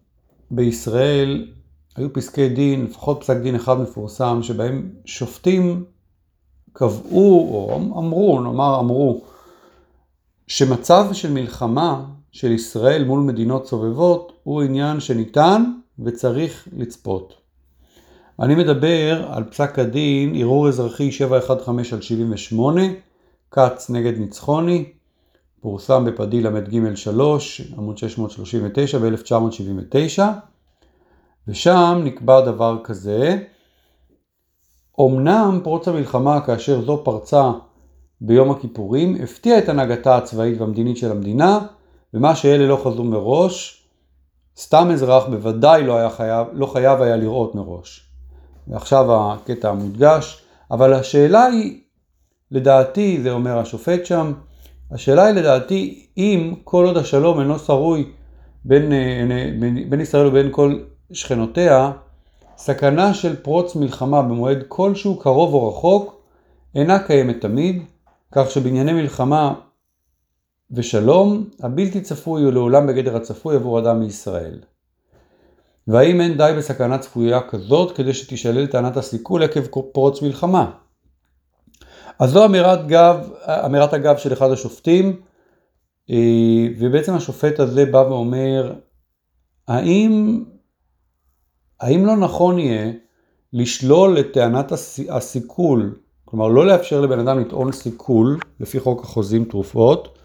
בישראל 0.50 1.46
היו 1.96 2.12
פסקי 2.12 2.48
דין, 2.48 2.84
לפחות 2.84 3.20
פסק 3.20 3.36
דין 3.36 3.54
אחד 3.54 3.80
מפורסם, 3.80 4.42
שבהם 4.42 4.90
שופטים 5.04 5.84
קבעו 6.72 7.48
או 7.50 7.76
אמרו, 7.98 8.40
נאמר 8.40 8.80
אמרו, 8.80 9.24
שמצב 10.46 11.06
של 11.12 11.32
מלחמה 11.32 12.04
של 12.32 12.52
ישראל 12.52 13.04
מול 13.04 13.20
מדינות 13.20 13.66
סובבות 13.66 14.32
הוא 14.42 14.62
עניין 14.62 15.00
שניתן 15.00 15.64
וצריך 15.98 16.68
לצפות. 16.76 17.34
אני 18.40 18.54
מדבר 18.54 19.26
על 19.32 19.44
פסק 19.44 19.78
הדין 19.78 20.34
ערעור 20.34 20.68
אזרחי 20.68 21.12
715 21.12 21.96
על 21.96 22.02
78, 22.02 22.82
כץ 23.50 23.90
נגד 23.90 24.18
ניצחוני, 24.18 24.84
פורסם 25.60 26.04
בפדי 26.04 26.40
ל"ג 26.40 26.94
3, 26.94 27.72
עמוד 27.76 27.98
639 27.98 28.98
ב-1979, 28.98 30.22
ושם 31.48 32.00
נקבע 32.04 32.40
דבר 32.40 32.78
כזה, 32.84 33.38
אמנם 35.00 35.60
פרוץ 35.64 35.88
המלחמה 35.88 36.40
כאשר 36.40 36.80
זו 36.80 37.00
פרצה 37.04 37.50
ביום 38.20 38.50
הכיפורים 38.50 39.16
הפתיע 39.22 39.58
את 39.58 39.68
הנהגתה 39.68 40.16
הצבאית 40.16 40.60
והמדינית 40.60 40.96
של 40.96 41.10
המדינה 41.10 41.58
ומה 42.14 42.36
שאלה 42.36 42.66
לא 42.66 42.80
חזו 42.84 43.04
מראש, 43.04 43.84
סתם 44.58 44.88
אזרח 44.92 45.26
בוודאי 45.26 45.86
לא, 45.86 45.96
היה 45.96 46.10
חייב, 46.10 46.46
לא 46.52 46.66
חייב 46.66 47.02
היה 47.02 47.16
לראות 47.16 47.54
מראש. 47.54 48.10
ועכשיו 48.68 49.06
הקטע 49.10 49.70
המודגש, 49.70 50.42
אבל 50.70 50.92
השאלה 50.94 51.44
היא, 51.44 51.80
לדעתי, 52.50 53.22
זה 53.22 53.30
אומר 53.30 53.58
השופט 53.58 54.06
שם, 54.06 54.32
השאלה 54.90 55.24
היא 55.24 55.34
לדעתי 55.34 56.06
אם 56.16 56.54
כל 56.64 56.86
עוד 56.86 56.96
השלום 56.96 57.40
אינו 57.40 57.58
שרוי 57.58 58.12
בין, 58.64 58.92
אה, 58.92 59.50
בין, 59.60 59.90
בין 59.90 60.00
ישראל 60.00 60.26
ובין 60.26 60.48
כל 60.50 60.78
שכנותיה, 61.14 61.92
סכנה 62.56 63.14
של 63.14 63.36
פרוץ 63.36 63.76
מלחמה 63.76 64.22
במועד 64.22 64.64
כלשהו 64.68 65.18
קרוב 65.18 65.54
או 65.54 65.68
רחוק 65.68 66.22
אינה 66.74 66.98
קיימת 66.98 67.40
תמיד, 67.40 67.82
כך 68.32 68.50
שבענייני 68.50 68.92
מלחמה 68.92 69.54
ושלום, 70.70 71.48
הבלתי 71.60 72.00
צפוי 72.00 72.42
הוא 72.42 72.52
לעולם 72.52 72.86
בגדר 72.86 73.16
הצפוי 73.16 73.56
עבור 73.56 73.78
אדם 73.78 74.00
מישראל. 74.00 74.60
והאם 75.88 76.20
אין 76.20 76.36
די 76.36 76.52
בסכנה 76.58 76.98
צפויה 76.98 77.40
כזאת 77.40 77.96
כדי 77.96 78.14
שתישלל 78.14 78.66
טענת 78.66 78.96
הסיכול 78.96 79.42
עקב 79.42 79.66
פרוץ 79.92 80.22
מלחמה? 80.22 80.70
אז 82.18 82.30
זו 82.30 82.44
אמירת, 82.44 82.86
גב, 82.86 83.30
אמירת 83.46 83.92
הגב 83.92 84.16
של 84.16 84.32
אחד 84.32 84.50
השופטים, 84.50 85.20
אה, 86.10 86.66
ובעצם 86.78 87.14
השופט 87.14 87.60
הזה 87.60 87.86
בא 87.86 87.98
ואומר, 87.98 88.74
האם, 89.68 90.44
האם 91.80 92.06
לא 92.06 92.16
נכון 92.16 92.58
יהיה 92.58 92.92
לשלול 93.52 94.20
את 94.20 94.26
טענת 94.32 94.72
הסיכול, 95.08 95.94
כלומר 96.24 96.48
לא 96.48 96.66
לאפשר 96.66 97.00
לבן 97.00 97.18
אדם 97.18 97.40
לטעון 97.40 97.72
סיכול 97.72 98.38
לפי 98.60 98.80
חוק 98.80 99.02
החוזים 99.02 99.44
תרופות, 99.44 100.18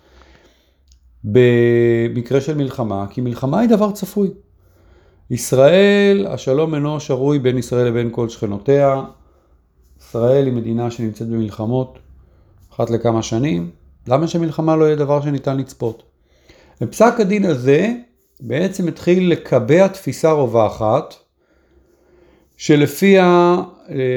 במקרה 1.24 2.42
של 2.42 2.58
מלחמה, 2.58 3.06
כי 3.10 3.22
מלחמה 3.22 3.60
היא 3.60 3.70
דבר 3.70 3.92
צפוי. 3.92 4.30
ישראל, 5.32 6.28
השלום 6.30 6.76
אינו 6.76 7.00
שרוי 7.00 7.40
בין 7.40 7.58
ישראל 7.58 7.88
לבין 7.88 8.10
כל 8.12 8.30
שכנותיה. 8.30 9.04
ישראל 10.00 10.46
היא 10.46 10.54
מדינה 10.54 10.92
שנמצאת 10.92 11.28
במלחמות 11.28 12.00
אחת 12.74 12.90
לכמה 12.90 13.24
שנים. 13.24 13.72
למה 14.08 14.28
שמלחמה 14.28 14.76
לא 14.76 14.86
יהיה 14.86 14.96
דבר 14.96 15.22
שניתן 15.22 15.58
לצפות? 15.58 16.04
בפסק 16.82 17.20
הדין 17.20 17.46
הזה 17.46 17.94
בעצם 18.40 18.88
התחיל 18.88 19.32
לקבע 19.32 19.88
תפיסה 19.88 20.32
רווחת 20.32 21.16
שלפיה, 22.60 23.58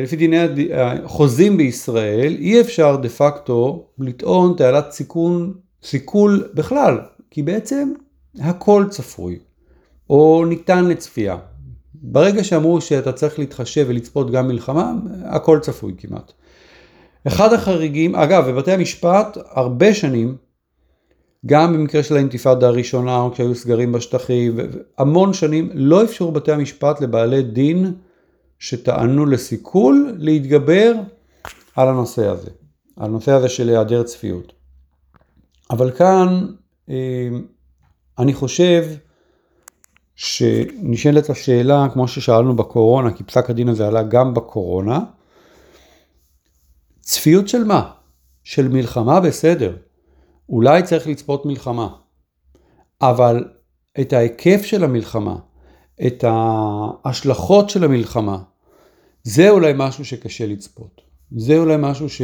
לפי 0.02 0.16
דיני 0.16 0.36
החוזים 0.74 1.56
בישראל, 1.56 2.36
אי 2.38 2.60
אפשר 2.60 2.96
דה 2.96 3.08
פקטו 3.08 3.86
לטעון 3.98 4.54
תעלת 4.56 4.92
סיכון 4.92 5.54
סיכול 5.82 6.48
בכלל, 6.54 6.98
כי 7.30 7.42
בעצם 7.42 7.92
הכל 8.40 8.84
צפוי, 8.90 9.38
או 10.10 10.44
ניתן 10.48 10.84
לצפייה. 10.84 11.36
ברגע 11.94 12.44
שאמרו 12.44 12.80
שאתה 12.80 13.12
צריך 13.12 13.38
להתחשב 13.38 13.84
ולצפות 13.88 14.30
גם 14.30 14.48
מלחמה, 14.48 14.92
הכל 15.24 15.58
צפוי 15.62 15.94
כמעט. 15.98 16.32
אחד 17.26 17.52
החריגים, 17.52 18.14
אגב, 18.14 18.50
בבתי 18.50 18.72
המשפט 18.72 19.38
הרבה 19.50 19.94
שנים, 19.94 20.36
גם 21.46 21.72
במקרה 21.72 22.02
של 22.02 22.16
האינתיפאדה 22.16 22.66
הראשונה, 22.66 23.20
או 23.20 23.32
כשהיו 23.32 23.54
סגרים 23.54 23.92
בשטחים, 23.92 24.56
המון 24.98 25.32
שנים 25.32 25.70
לא 25.74 26.04
אפשרו 26.04 26.32
בתי 26.32 26.52
המשפט 26.52 27.00
לבעלי 27.00 27.42
דין 27.42 27.92
שטענו 28.62 29.26
לסיכול 29.26 30.14
להתגבר 30.18 30.92
על 31.76 31.88
הנושא 31.88 32.26
הזה, 32.26 32.50
על 32.96 33.06
הנושא 33.06 33.32
הזה 33.32 33.48
של 33.48 33.68
היעדר 33.68 34.02
צפיות. 34.02 34.52
אבל 35.70 35.90
כאן 35.90 36.46
אה, 36.88 37.28
אני 38.18 38.34
חושב 38.34 38.84
שנשאלת 40.14 41.30
השאלה, 41.30 41.86
כמו 41.92 42.08
ששאלנו 42.08 42.56
בקורונה, 42.56 43.12
כי 43.12 43.24
פסק 43.24 43.50
הדין 43.50 43.68
הזה 43.68 43.86
עלה 43.86 44.02
גם 44.02 44.34
בקורונה, 44.34 45.00
צפיות 47.00 47.48
של 47.48 47.64
מה? 47.64 47.90
של 48.44 48.68
מלחמה 48.68 49.20
בסדר. 49.20 49.76
אולי 50.48 50.82
צריך 50.82 51.06
לצפות 51.06 51.46
מלחמה. 51.46 51.88
אבל 53.00 53.44
את 54.00 54.12
ההיקף 54.12 54.62
של 54.64 54.84
המלחמה, 54.84 55.36
את 56.06 56.24
ההשלכות 56.26 57.70
של 57.70 57.84
המלחמה, 57.84 58.38
זה 59.22 59.50
אולי 59.50 59.72
משהו 59.76 60.04
שקשה 60.04 60.46
לצפות. 60.46 61.00
זה 61.36 61.58
אולי 61.58 61.76
משהו 61.78 62.08
ש... 62.08 62.22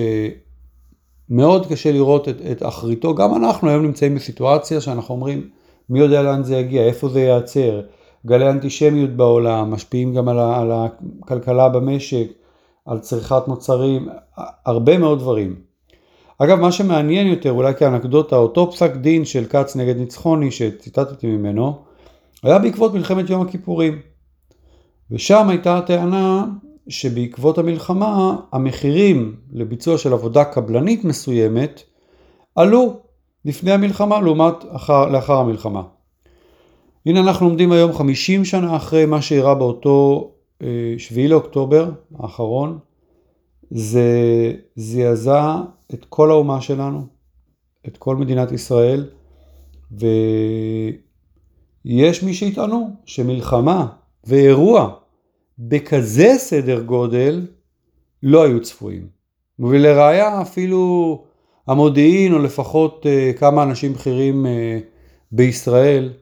מאוד 1.30 1.66
קשה 1.66 1.92
לראות 1.92 2.28
את, 2.28 2.36
את 2.50 2.62
אחריתו, 2.62 3.14
גם 3.14 3.34
אנחנו 3.34 3.68
היום 3.68 3.82
נמצאים 3.82 4.14
בסיטואציה 4.14 4.80
שאנחנו 4.80 5.14
אומרים, 5.14 5.48
מי 5.90 5.98
יודע 5.98 6.22
לאן 6.22 6.42
זה 6.42 6.56
יגיע, 6.56 6.82
איפה 6.82 7.08
זה 7.08 7.20
ייעצר, 7.20 7.80
גלי 8.26 8.50
אנטישמיות 8.50 9.10
בעולם, 9.10 9.70
משפיעים 9.70 10.14
גם 10.14 10.28
על, 10.28 10.38
על 10.38 10.72
הכלכלה 10.72 11.68
במשק, 11.68 12.26
על 12.86 12.98
צריכת 12.98 13.48
מוצרים, 13.48 14.08
הרבה 14.66 14.98
מאוד 14.98 15.18
דברים. 15.18 15.56
אגב, 16.38 16.60
מה 16.60 16.72
שמעניין 16.72 17.26
יותר, 17.26 17.52
אולי 17.52 17.74
כאנקדוטה, 17.74 18.36
אותו 18.36 18.72
פסק 18.72 18.96
דין 18.96 19.24
של 19.24 19.44
כץ 19.44 19.76
נגד 19.76 19.96
ניצחוני, 19.96 20.50
שציטטתי 20.50 21.26
ממנו, 21.26 21.82
היה 22.42 22.58
בעקבות 22.58 22.94
מלחמת 22.94 23.30
יום 23.30 23.42
הכיפורים. 23.42 23.98
ושם 25.10 25.48
הייתה 25.48 25.78
הטענה 25.78 26.44
שבעקבות 26.88 27.58
המלחמה 27.58 28.36
המחירים 28.52 29.36
לביצוע 29.52 29.98
של 29.98 30.12
עבודה 30.12 30.44
קבלנית 30.44 31.04
מסוימת 31.04 31.82
עלו 32.54 33.00
לפני 33.44 33.72
המלחמה 33.72 34.20
לעומת 34.20 34.54
אחר, 34.72 35.08
לאחר 35.08 35.36
המלחמה. 35.36 35.82
הנה 37.06 37.20
אנחנו 37.20 37.46
עומדים 37.46 37.72
היום 37.72 37.92
50 37.92 38.44
שנה 38.44 38.76
אחרי 38.76 39.06
מה 39.06 39.22
שאירע 39.22 39.54
באותו 39.54 40.30
שביעי 40.98 41.28
לאוקטובר 41.28 41.90
האחרון, 42.18 42.78
זה 43.70 44.10
זעזע 44.76 45.56
את 45.94 46.04
כל 46.08 46.30
האומה 46.30 46.60
שלנו, 46.60 47.06
את 47.88 47.96
כל 47.96 48.16
מדינת 48.16 48.52
ישראל, 48.52 49.06
ויש 51.84 52.22
מי 52.22 52.34
שיטענו 52.34 52.90
שמלחמה 53.04 53.86
ואירוע 54.24 54.94
בכזה 55.58 56.34
סדר 56.38 56.82
גודל 56.82 57.46
לא 58.22 58.42
היו 58.42 58.62
צפויים. 58.62 59.06
ולראיה 59.58 60.42
אפילו 60.42 61.24
המודיעין, 61.66 62.32
או 62.32 62.38
לפחות 62.38 63.06
uh, 63.06 63.38
כמה 63.38 63.62
אנשים 63.62 63.92
בכירים 63.92 64.46
uh, 64.46 64.48
בישראל 65.32 66.12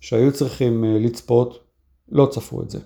שהיו 0.00 0.32
צריכים 0.32 0.84
uh, 0.84 1.06
לצפות, 1.06 1.64
לא 2.08 2.26
צפו 2.30 2.62
את 2.62 2.70
זה. 2.70 2.78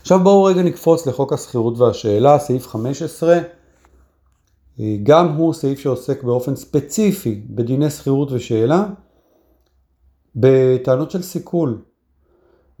עכשיו 0.00 0.22
בואו 0.22 0.44
רגע 0.44 0.62
נקפוץ 0.62 1.06
לחוק 1.06 1.32
השכירות 1.32 1.78
והשאלה, 1.78 2.38
סעיף 2.38 2.66
15. 2.66 3.38
גם 5.02 5.28
הוא 5.28 5.54
סעיף 5.54 5.78
שעוסק 5.78 6.22
באופן 6.22 6.56
ספציפי 6.56 7.42
בדיני 7.50 7.90
שכירות 7.90 8.32
ושאלה, 8.32 8.86
בטענות 10.36 11.10
של 11.10 11.22
סיכול. 11.22 11.82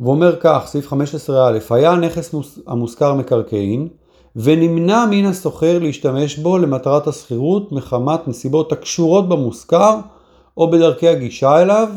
ואומר 0.00 0.36
כך, 0.40 0.62
סעיף 0.66 0.92
15א, 0.92 1.74
היה 1.74 1.90
הנכס 1.90 2.34
המושכר 2.66 3.14
מקרקעין, 3.14 3.88
ונמנע 4.36 5.04
מן 5.10 5.24
השוכר 5.24 5.78
להשתמש 5.78 6.38
בו 6.38 6.58
למטרת 6.58 7.06
השכירות 7.06 7.72
מחמת 7.72 8.28
נסיבות 8.28 8.72
הקשורות 8.72 9.28
במושכר 9.28 9.98
או 10.56 10.70
בדרכי 10.70 11.08
הגישה 11.08 11.62
אליו, 11.62 11.88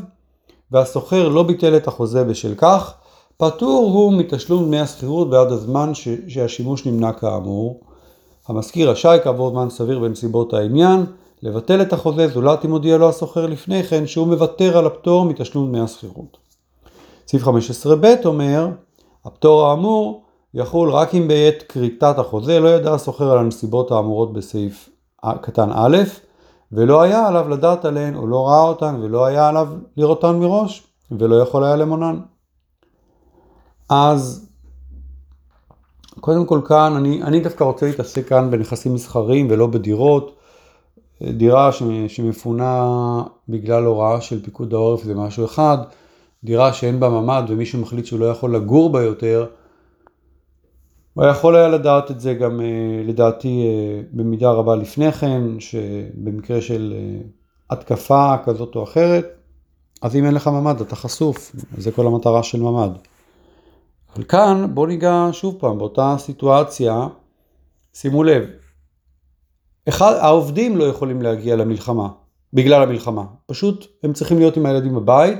והשוכר 0.71 1.29
לא 1.29 1.43
ביטל 1.43 1.77
את 1.77 1.87
החוזה 1.87 2.23
בשל 2.23 2.55
כך, 2.57 2.93
פטור 3.37 3.91
הוא 3.93 4.13
מתשלום 4.13 4.65
דמי 4.65 4.79
השכירות 4.79 5.29
בעד 5.29 5.51
הזמן 5.51 5.93
ש- 5.93 6.07
שהשימוש 6.27 6.85
נמנע 6.85 7.13
כאמור. 7.13 7.79
המשכיר 8.47 8.89
רשאי 8.89 9.19
כעבור 9.23 9.49
זמן 9.49 9.69
סביר 9.69 9.99
בנסיבות 9.99 10.53
העניין 10.53 11.05
לבטל 11.43 11.81
את 11.81 11.93
החוזה 11.93 12.27
זולת 12.27 12.65
אם 12.65 12.71
הודיע 12.71 12.97
לו 12.97 13.09
השוכר 13.09 13.45
לפני 13.45 13.83
כן 13.83 14.07
שהוא 14.07 14.27
מוותר 14.27 14.77
על 14.77 14.85
הפטור 14.85 15.25
מתשלום 15.25 15.67
דמי 15.67 15.79
השכירות. 15.79 16.48
סעיף 17.29 17.43
15ב 17.43 18.25
אומר, 18.25 18.69
הפטור 19.25 19.65
האמור 19.65 20.23
יחול 20.53 20.91
רק 20.91 21.15
אם 21.15 21.27
בעת 21.27 21.63
כריתת 21.69 22.15
החוזה 22.17 22.59
לא 22.59 22.69
ידע 22.69 22.93
השוכר 22.93 23.31
על 23.31 23.37
הנסיבות 23.37 23.91
האמורות 23.91 24.33
בסעיף 24.33 24.89
קטן 25.41 25.69
א', 25.73 25.97
ולא 26.71 27.01
היה 27.01 27.27
עליו 27.27 27.49
לדעת 27.49 27.85
עליהן 27.85 28.15
או 28.15 28.27
לא 28.27 28.47
ראה 28.47 28.61
אותן 28.61 28.99
ולא 29.01 29.25
היה 29.25 29.49
עליו 29.49 29.67
לראותן 29.97 30.35
מראש 30.35 30.87
ולא 31.11 31.41
יכול 31.41 31.63
היה 31.63 31.75
למונן. 31.75 32.19
אז 33.89 34.49
קודם 36.19 36.45
כל 36.45 36.61
כאן, 36.67 36.93
אני, 36.95 37.23
אני 37.23 37.39
דווקא 37.39 37.63
רוצה 37.63 37.85
להתעסק 37.85 38.27
כאן 38.27 38.51
בנכסים 38.51 38.93
מסחריים 38.93 39.47
ולא 39.49 39.67
בדירות. 39.67 40.35
דירה 41.21 41.69
שמפונה 42.07 42.83
בגלל 43.49 43.85
הוראה 43.85 44.21
של 44.21 44.43
פיקוד 44.43 44.73
העורף 44.73 45.03
זה 45.03 45.15
משהו 45.15 45.45
אחד, 45.45 45.77
דירה 46.43 46.73
שאין 46.73 46.99
בה 46.99 47.09
ממ"ד 47.09 47.43
ומישהו 47.47 47.81
מחליט 47.81 48.05
שהוא 48.05 48.19
לא 48.19 48.25
יכול 48.25 48.55
לגור 48.55 48.91
בה 48.91 49.03
יותר, 49.03 49.47
הוא 51.13 51.25
יכול 51.25 51.55
היה 51.55 51.67
לדעת 51.67 52.11
את 52.11 52.19
זה 52.19 52.33
גם 52.33 52.61
אה, 52.61 53.03
לדעתי 53.05 53.63
אה, 53.67 54.01
במידה 54.11 54.51
רבה 54.51 54.75
לפני 54.75 55.11
כן, 55.11 55.41
שבמקרה 55.59 56.61
של 56.61 56.93
אה, 56.95 57.21
התקפה 57.69 58.35
כזאת 58.45 58.75
או 58.75 58.83
אחרת, 58.83 59.25
אז 60.01 60.15
אם 60.15 60.25
אין 60.25 60.33
לך 60.33 60.47
ממ"ד 60.47 60.81
אתה 60.81 60.95
חשוף, 60.95 61.55
זה 61.77 61.91
כל 61.91 62.07
המטרה 62.07 62.43
של 62.43 62.61
ממ"ד. 62.61 62.89
אבל 64.15 64.23
כאן 64.23 64.65
בוא 64.73 64.87
ניגע 64.87 65.27
שוב 65.31 65.55
פעם 65.59 65.77
באותה 65.77 66.15
סיטואציה, 66.17 67.07
שימו 67.93 68.23
לב, 68.23 68.43
אחד, 69.89 70.13
העובדים 70.13 70.77
לא 70.77 70.83
יכולים 70.83 71.21
להגיע 71.21 71.55
למלחמה, 71.55 72.09
בגלל 72.53 72.83
המלחמה, 72.83 73.23
פשוט 73.45 73.87
הם 74.03 74.13
צריכים 74.13 74.39
להיות 74.39 74.57
עם 74.57 74.65
הילדים 74.65 74.95
בבית, 74.95 75.39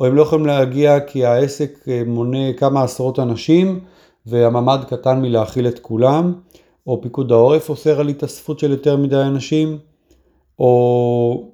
או 0.00 0.06
הם 0.06 0.14
לא 0.14 0.22
יכולים 0.22 0.46
להגיע 0.46 1.00
כי 1.00 1.24
העסק 1.24 1.84
מונה 2.06 2.52
כמה 2.52 2.82
עשרות 2.82 3.18
אנשים, 3.18 3.80
והממ"ד 4.26 4.78
קטן 4.88 5.22
מלהכיל 5.22 5.68
את 5.68 5.78
כולם, 5.78 6.34
או 6.86 7.02
פיקוד 7.02 7.32
העורף 7.32 7.68
אוסר 7.68 8.00
על 8.00 8.08
התאספות 8.08 8.58
של 8.58 8.70
יותר 8.70 8.96
מדי 8.96 9.20
אנשים, 9.20 9.78
או, 10.58 11.48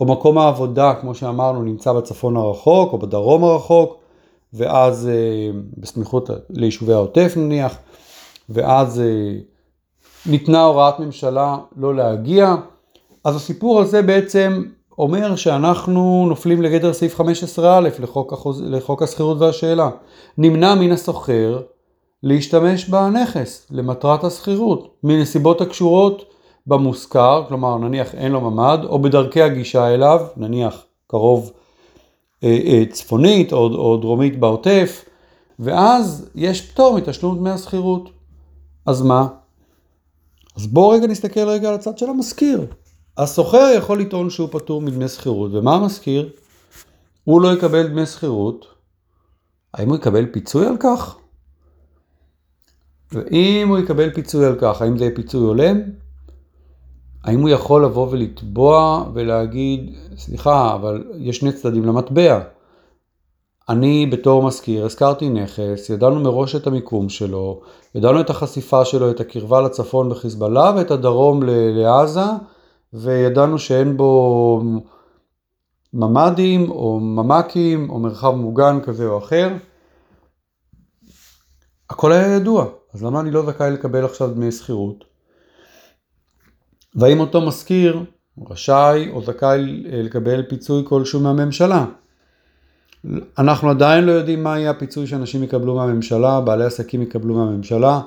או 0.00 0.06
מקום 0.06 0.38
העבודה, 0.38 0.94
כמו 1.00 1.14
שאמרנו, 1.14 1.62
נמצא 1.62 1.92
בצפון 1.92 2.36
הרחוק 2.36 2.92
או 2.92 2.98
בדרום 2.98 3.44
הרחוק, 3.44 3.96
ואז 4.52 5.08
אה, 5.08 5.58
בסמיכות 5.76 6.30
ליישובי 6.50 6.92
העוטף 6.92 7.32
נניח, 7.36 7.78
ואז 8.48 9.00
אה, 9.00 9.38
ניתנה 10.26 10.62
הוראת 10.62 11.00
ממשלה 11.00 11.56
לא 11.76 11.94
להגיע. 11.94 12.54
אז 13.24 13.36
הסיפור 13.36 13.80
הזה 13.80 14.02
בעצם 14.02 14.62
אומר 14.98 15.36
שאנחנו 15.36 16.26
נופלים 16.28 16.62
לגדר 16.62 16.92
סעיף 16.92 17.20
15א 17.20 17.60
לחוק, 18.00 18.32
החוז... 18.32 18.62
לחוק 18.66 19.02
השכירות 19.02 19.40
והשאלה. 19.40 19.90
נמנע 20.38 20.74
מן 20.74 20.92
השוכר 20.92 21.60
להשתמש 22.22 22.88
בנכס 22.88 23.66
למטרת 23.70 24.24
השכירות, 24.24 24.96
מנסיבות 25.02 25.60
הקשורות 25.60 26.24
במושכר, 26.66 27.44
כלומר 27.48 27.78
נניח 27.78 28.14
אין 28.14 28.32
לו 28.32 28.40
ממ"ד, 28.40 28.78
או 28.84 28.98
בדרכי 28.98 29.42
הגישה 29.42 29.94
אליו, 29.94 30.26
נניח 30.36 30.84
קרוב 31.06 31.52
אה, 32.44 32.58
אה, 32.64 32.84
צפונית 32.90 33.52
או, 33.52 33.58
או 33.58 33.96
דרומית 33.96 34.40
בעוטף, 34.40 35.04
ואז 35.58 36.30
יש 36.34 36.70
פטור 36.70 36.96
מתשלום 36.96 37.38
דמי 37.38 37.50
השכירות. 37.50 38.10
אז 38.86 39.02
מה? 39.02 39.26
אז 40.56 40.66
בואו 40.66 40.88
רגע 40.88 41.06
נסתכל 41.06 41.48
רגע 41.48 41.68
על 41.68 41.74
הצד 41.74 41.98
של 41.98 42.10
המשכיר. 42.10 42.66
השוכר 43.18 43.72
יכול 43.76 44.00
לטעון 44.00 44.30
שהוא 44.30 44.48
פטור 44.52 44.80
מדמי 44.82 45.08
שכירות, 45.08 45.50
ומה 45.54 45.74
המשכיר? 45.74 46.30
הוא 47.24 47.42
לא 47.42 47.52
יקבל 47.52 47.86
דמי 47.86 48.06
שכירות, 48.06 48.66
האם 49.74 49.88
הוא 49.88 49.96
יקבל 49.96 50.26
פיצוי 50.26 50.66
על 50.66 50.76
כך? 50.80 51.16
ואם 53.12 53.68
הוא 53.68 53.78
יקבל 53.78 54.10
פיצוי 54.10 54.46
על 54.46 54.56
כך, 54.60 54.82
האם 54.82 54.98
זה 54.98 55.04
יהיה 55.04 55.16
פיצוי 55.16 55.40
הולם? 55.40 55.80
האם 57.24 57.40
הוא 57.40 57.48
יכול 57.48 57.84
לבוא 57.84 58.08
ולתבוע 58.10 59.04
ולהגיד, 59.14 59.94
סליחה, 60.16 60.74
אבל 60.74 61.04
יש 61.18 61.36
שני 61.36 61.52
צדדים 61.52 61.84
למטבע. 61.84 62.40
אני 63.68 64.06
בתור 64.06 64.42
מזכיר 64.42 64.84
הזכרתי 64.84 65.28
נכס, 65.28 65.90
ידענו 65.90 66.20
מראש 66.20 66.56
את 66.56 66.66
המיקום 66.66 67.08
שלו, 67.08 67.60
ידענו 67.94 68.20
את 68.20 68.30
החשיפה 68.30 68.84
שלו, 68.84 69.10
את 69.10 69.20
הקרבה 69.20 69.60
לצפון 69.60 70.08
בחיזבאללה 70.08 70.72
ואת 70.76 70.90
הדרום 70.90 71.42
לעזה, 71.74 72.24
וידענו 72.96 73.58
שאין 73.58 73.96
בו 73.96 74.62
ממ"דים 75.92 76.70
או 76.70 77.00
ממ"קים 77.00 77.90
או 77.90 77.98
מרחב 77.98 78.30
מוגן 78.30 78.78
כזה 78.82 79.06
או 79.06 79.18
אחר. 79.18 79.52
הכל 81.90 82.12
היה 82.12 82.36
ידוע, 82.36 82.66
אז 82.94 83.04
למה 83.04 83.20
אני 83.20 83.30
לא 83.30 83.46
זכאי 83.46 83.70
לקבל 83.70 84.04
עכשיו 84.04 84.28
דמי 84.28 84.52
שכירות? 84.52 85.04
והאם 86.94 87.20
אותו 87.20 87.40
משכיר 87.40 88.04
רשאי 88.50 89.10
או 89.10 89.22
זכאי 89.22 89.82
לקבל 89.86 90.42
פיצוי 90.48 90.82
כלשהו 90.86 91.20
מהממשלה? 91.20 91.84
אנחנו 93.38 93.70
עדיין 93.70 94.04
לא 94.04 94.12
יודעים 94.12 94.42
מה 94.42 94.58
יהיה 94.58 94.70
הפיצוי 94.70 95.06
שאנשים 95.06 95.42
יקבלו 95.42 95.74
מהממשלה, 95.74 96.40
בעלי 96.40 96.64
עסקים 96.64 97.02
יקבלו 97.02 97.34
מהממשלה 97.34 98.00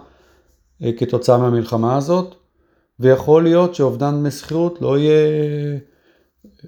אה, 0.83 0.91
כתוצאה 0.97 1.37
מהמלחמה 1.37 1.97
הזאת, 1.97 2.35
ויכול 2.99 3.43
להיות 3.43 3.75
שאובדן 3.75 4.11
דמי 4.11 4.31
שכירות 4.31 4.81
לא 4.81 4.97
יהיה, 4.97 5.79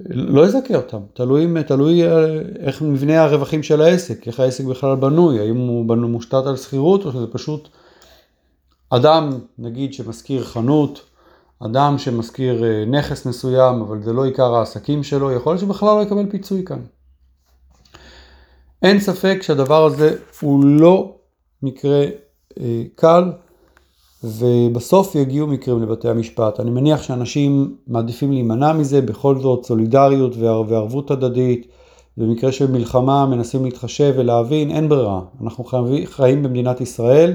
לא 0.09 0.45
יזכה 0.45 0.75
אותם, 0.75 0.99
תלוי, 1.13 1.63
תלוי 1.67 2.07
אה, 2.07 2.39
איך 2.59 2.81
מבנה 2.81 3.23
הרווחים 3.23 3.63
של 3.63 3.81
העסק, 3.81 4.27
איך 4.27 4.39
העסק 4.39 4.63
בכלל 4.63 4.95
בנוי, 4.95 5.39
האם 5.39 5.57
הוא 5.57 5.85
בנוי 5.89 6.09
מושתת 6.09 6.43
על 6.45 6.57
שכירות 6.57 7.05
או 7.05 7.11
שזה 7.11 7.27
פשוט 7.27 7.69
אדם, 8.89 9.39
נגיד, 9.57 9.93
שמשכיר 9.93 10.43
חנות, 10.43 11.01
אדם 11.65 11.97
שמשכיר 11.97 12.63
אה, 12.63 12.85
נכס 12.85 13.25
מסוים, 13.25 13.81
אבל 13.81 14.03
זה 14.03 14.13
לא 14.13 14.25
עיקר 14.25 14.55
העסקים 14.55 15.03
שלו, 15.03 15.31
יכול 15.31 15.51
להיות 15.53 15.61
שבכלל 15.61 15.97
לא 15.97 16.01
יקבל 16.01 16.31
פיצוי 16.31 16.65
כאן. 16.65 16.79
אין 18.81 18.99
ספק 18.99 19.39
שהדבר 19.41 19.85
הזה 19.85 20.15
הוא 20.41 20.65
לא 20.65 21.15
מקרה 21.63 22.05
אה, 22.59 22.83
קל, 22.95 23.31
ובסוף 24.23 25.15
יגיעו 25.15 25.47
מקרים 25.47 25.81
לבתי 25.81 26.09
המשפט. 26.09 26.59
אני 26.59 26.69
מניח 26.69 27.03
שאנשים 27.03 27.75
מעדיפים 27.87 28.31
להימנע 28.31 28.73
מזה, 28.73 29.01
בכל 29.01 29.39
זאת 29.39 29.65
סולידריות 29.65 30.33
וערבות 30.37 31.11
הדדית. 31.11 31.67
במקרה 32.17 32.51
של 32.51 32.71
מלחמה 32.71 33.25
מנסים 33.25 33.65
להתחשב 33.65 34.13
ולהבין, 34.17 34.71
אין 34.71 34.89
ברירה. 34.89 35.21
אנחנו 35.43 35.63
חיים 36.05 36.43
במדינת 36.43 36.81
ישראל, 36.81 37.33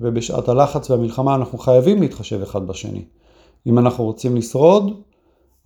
ובשעת 0.00 0.48
הלחץ 0.48 0.90
והמלחמה 0.90 1.34
אנחנו 1.34 1.58
חייבים 1.58 2.00
להתחשב 2.02 2.42
אחד 2.42 2.66
בשני. 2.66 3.04
אם 3.66 3.78
אנחנו 3.78 4.04
רוצים 4.04 4.36
לשרוד, 4.36 4.92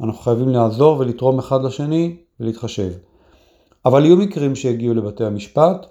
אנחנו 0.00 0.22
חייבים 0.22 0.48
לעזור 0.48 0.98
ולתרום 0.98 1.38
אחד 1.38 1.64
לשני 1.64 2.16
ולהתחשב. 2.40 2.92
אבל 3.86 4.04
יהיו 4.04 4.16
מקרים 4.16 4.54
שיגיעו 4.54 4.94
לבתי 4.94 5.24
המשפט, 5.24 5.86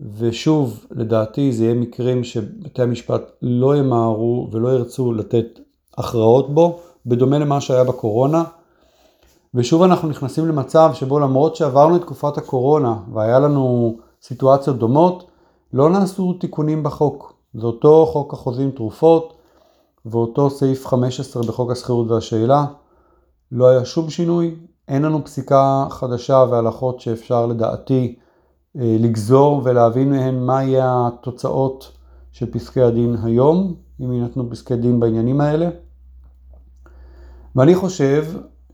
ושוב, 0.00 0.86
לדעתי 0.90 1.52
זה 1.52 1.64
יהיה 1.64 1.74
מקרים 1.74 2.24
שבתי 2.24 2.82
המשפט 2.82 3.22
לא 3.42 3.76
ימהרו 3.76 4.48
ולא 4.52 4.68
ירצו 4.68 5.12
לתת 5.12 5.46
הכרעות 5.98 6.54
בו, 6.54 6.78
בדומה 7.06 7.38
למה 7.38 7.60
שהיה 7.60 7.84
בקורונה. 7.84 8.44
ושוב 9.54 9.82
אנחנו 9.82 10.08
נכנסים 10.08 10.48
למצב 10.48 10.90
שבו 10.94 11.18
למרות 11.18 11.56
שעברנו 11.56 11.96
את 11.96 12.00
תקופת 12.00 12.38
הקורונה 12.38 12.96
והיה 13.12 13.38
לנו 13.38 13.96
סיטואציות 14.22 14.78
דומות, 14.78 15.30
לא 15.72 15.90
נעשו 15.90 16.32
תיקונים 16.32 16.82
בחוק. 16.82 17.32
זה 17.54 17.66
אותו 17.66 18.06
חוק 18.06 18.32
החוזים 18.34 18.70
תרופות 18.70 19.34
ואותו 20.06 20.50
סעיף 20.50 20.86
15 20.86 21.42
בחוק 21.42 21.70
השכירות 21.70 22.10
והשאלה. 22.10 22.66
לא 23.52 23.66
היה 23.66 23.84
שום 23.84 24.10
שינוי, 24.10 24.54
אין 24.88 25.02
לנו 25.02 25.24
פסיקה 25.24 25.86
חדשה 25.90 26.44
והלכות 26.50 27.00
שאפשר 27.00 27.46
לדעתי 27.46 28.16
לגזור 28.74 29.62
ולהבין 29.64 30.10
מהן 30.10 30.38
מה 30.38 30.64
יהיה 30.64 31.08
התוצאות 31.08 31.92
של 32.32 32.52
פסקי 32.52 32.80
הדין 32.80 33.16
היום, 33.22 33.74
אם 34.00 34.12
יינתנו 34.12 34.50
פסקי 34.50 34.76
דין 34.76 35.00
בעניינים 35.00 35.40
האלה. 35.40 35.68
ואני 37.56 37.74
חושב 37.74 38.24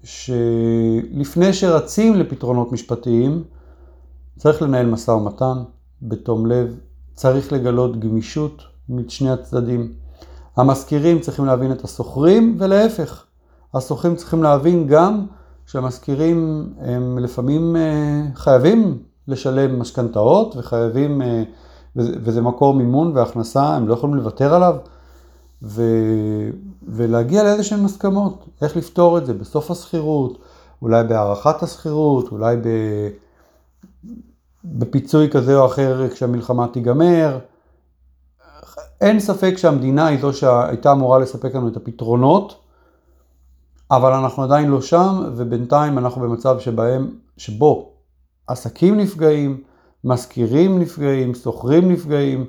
שלפני 0.02 1.52
שרצים 1.52 2.14
לפתרונות 2.14 2.72
משפטיים, 2.72 3.44
צריך 4.38 4.62
לנהל 4.62 4.87
משא 4.87 5.11
ומתן 5.11 5.62
בתום 6.02 6.46
לב, 6.46 6.78
צריך 7.14 7.52
לגלות 7.52 8.00
גמישות 8.00 8.62
משני 8.88 9.30
הצדדים. 9.30 9.92
המשכירים 10.57 11.20
צריכים 11.20 11.44
להבין 11.44 11.72
את 11.72 11.85
השוכרים 11.85 12.57
ולהפך. 12.59 13.24
השוכרים 13.74 14.16
צריכים 14.16 14.42
להבין 14.42 14.87
גם 14.87 15.26
שהמשכירים 15.66 16.68
הם 16.78 17.18
לפעמים 17.18 17.76
אה, 17.76 18.22
חייבים 18.35 18.98
לשלם 19.28 19.80
משכנתאות 19.80 20.56
וחייבים, 20.56 21.22
אה, 21.22 21.42
וזה 21.96 22.42
מקור 22.42 22.74
מימון 22.74 23.12
והכנסה, 23.14 23.62
הם 23.62 23.88
לא 23.88 23.94
יכולים 23.94 24.16
לוותר 24.16 24.54
עליו. 24.54 24.76
ו, 25.62 25.82
ולהגיע 26.88 27.42
לאיזה 27.42 27.64
שהן 27.64 27.84
הסכמות, 27.84 28.44
איך 28.62 28.76
לפתור 28.76 29.18
את 29.18 29.26
זה 29.26 29.34
בסוף 29.34 29.70
השכירות, 29.70 30.38
אולי 30.82 31.04
בהארכת 31.04 31.62
השכירות, 31.62 32.32
אולי 32.32 32.56
ב, 32.56 32.68
בפיצוי 34.64 35.30
כזה 35.30 35.56
או 35.56 35.66
אחר 35.66 36.08
כשהמלחמה 36.08 36.68
תיגמר. 36.68 37.38
אין 39.00 39.20
ספק 39.20 39.54
שהמדינה 39.56 40.06
היא 40.06 40.20
זו 40.20 40.32
שהייתה 40.32 40.92
אמורה 40.92 41.18
לספק 41.18 41.54
לנו 41.54 41.68
את 41.68 41.76
הפתרונות, 41.76 42.60
אבל 43.90 44.12
אנחנו 44.12 44.42
עדיין 44.42 44.70
לא 44.70 44.80
שם, 44.80 45.32
ובינתיים 45.37 45.98
אנחנו 45.98 46.22
במצב 46.22 46.58
שבהם, 46.60 47.10
שבו 47.37 47.93
עסקים 48.46 48.96
נפגעים, 48.96 49.62
משכירים 50.04 50.78
נפגעים, 50.78 51.35
שוכרים 51.35 51.92
נפגעים, 51.92 52.44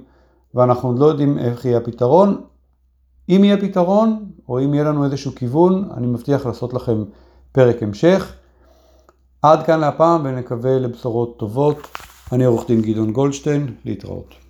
ואנחנו 0.55 0.89
עוד 0.89 0.99
לא 0.99 1.05
יודעים 1.05 1.37
איך 1.37 1.65
יהיה 1.65 1.77
הפתרון. 1.77 2.41
אם 3.29 3.41
יהיה 3.43 3.57
פתרון, 3.57 4.25
או 4.49 4.59
אם 4.59 4.73
יהיה 4.73 4.83
לנו 4.83 5.05
איזשהו 5.05 5.35
כיוון, 5.35 5.89
אני 5.97 6.07
מבטיח 6.07 6.45
לעשות 6.45 6.73
לכם 6.73 7.03
פרק 7.51 7.83
המשך. 7.83 8.33
עד 9.41 9.65
כאן 9.65 9.79
להפעם 9.79 10.21
ונקווה 10.23 10.79
לבשורות 10.79 11.39
טובות. 11.39 11.87
אני 12.31 12.45
עורך 12.45 12.67
דין 12.67 12.81
גדעון 12.81 13.11
גולדשטיין, 13.11 13.75
להתראות. 13.85 14.44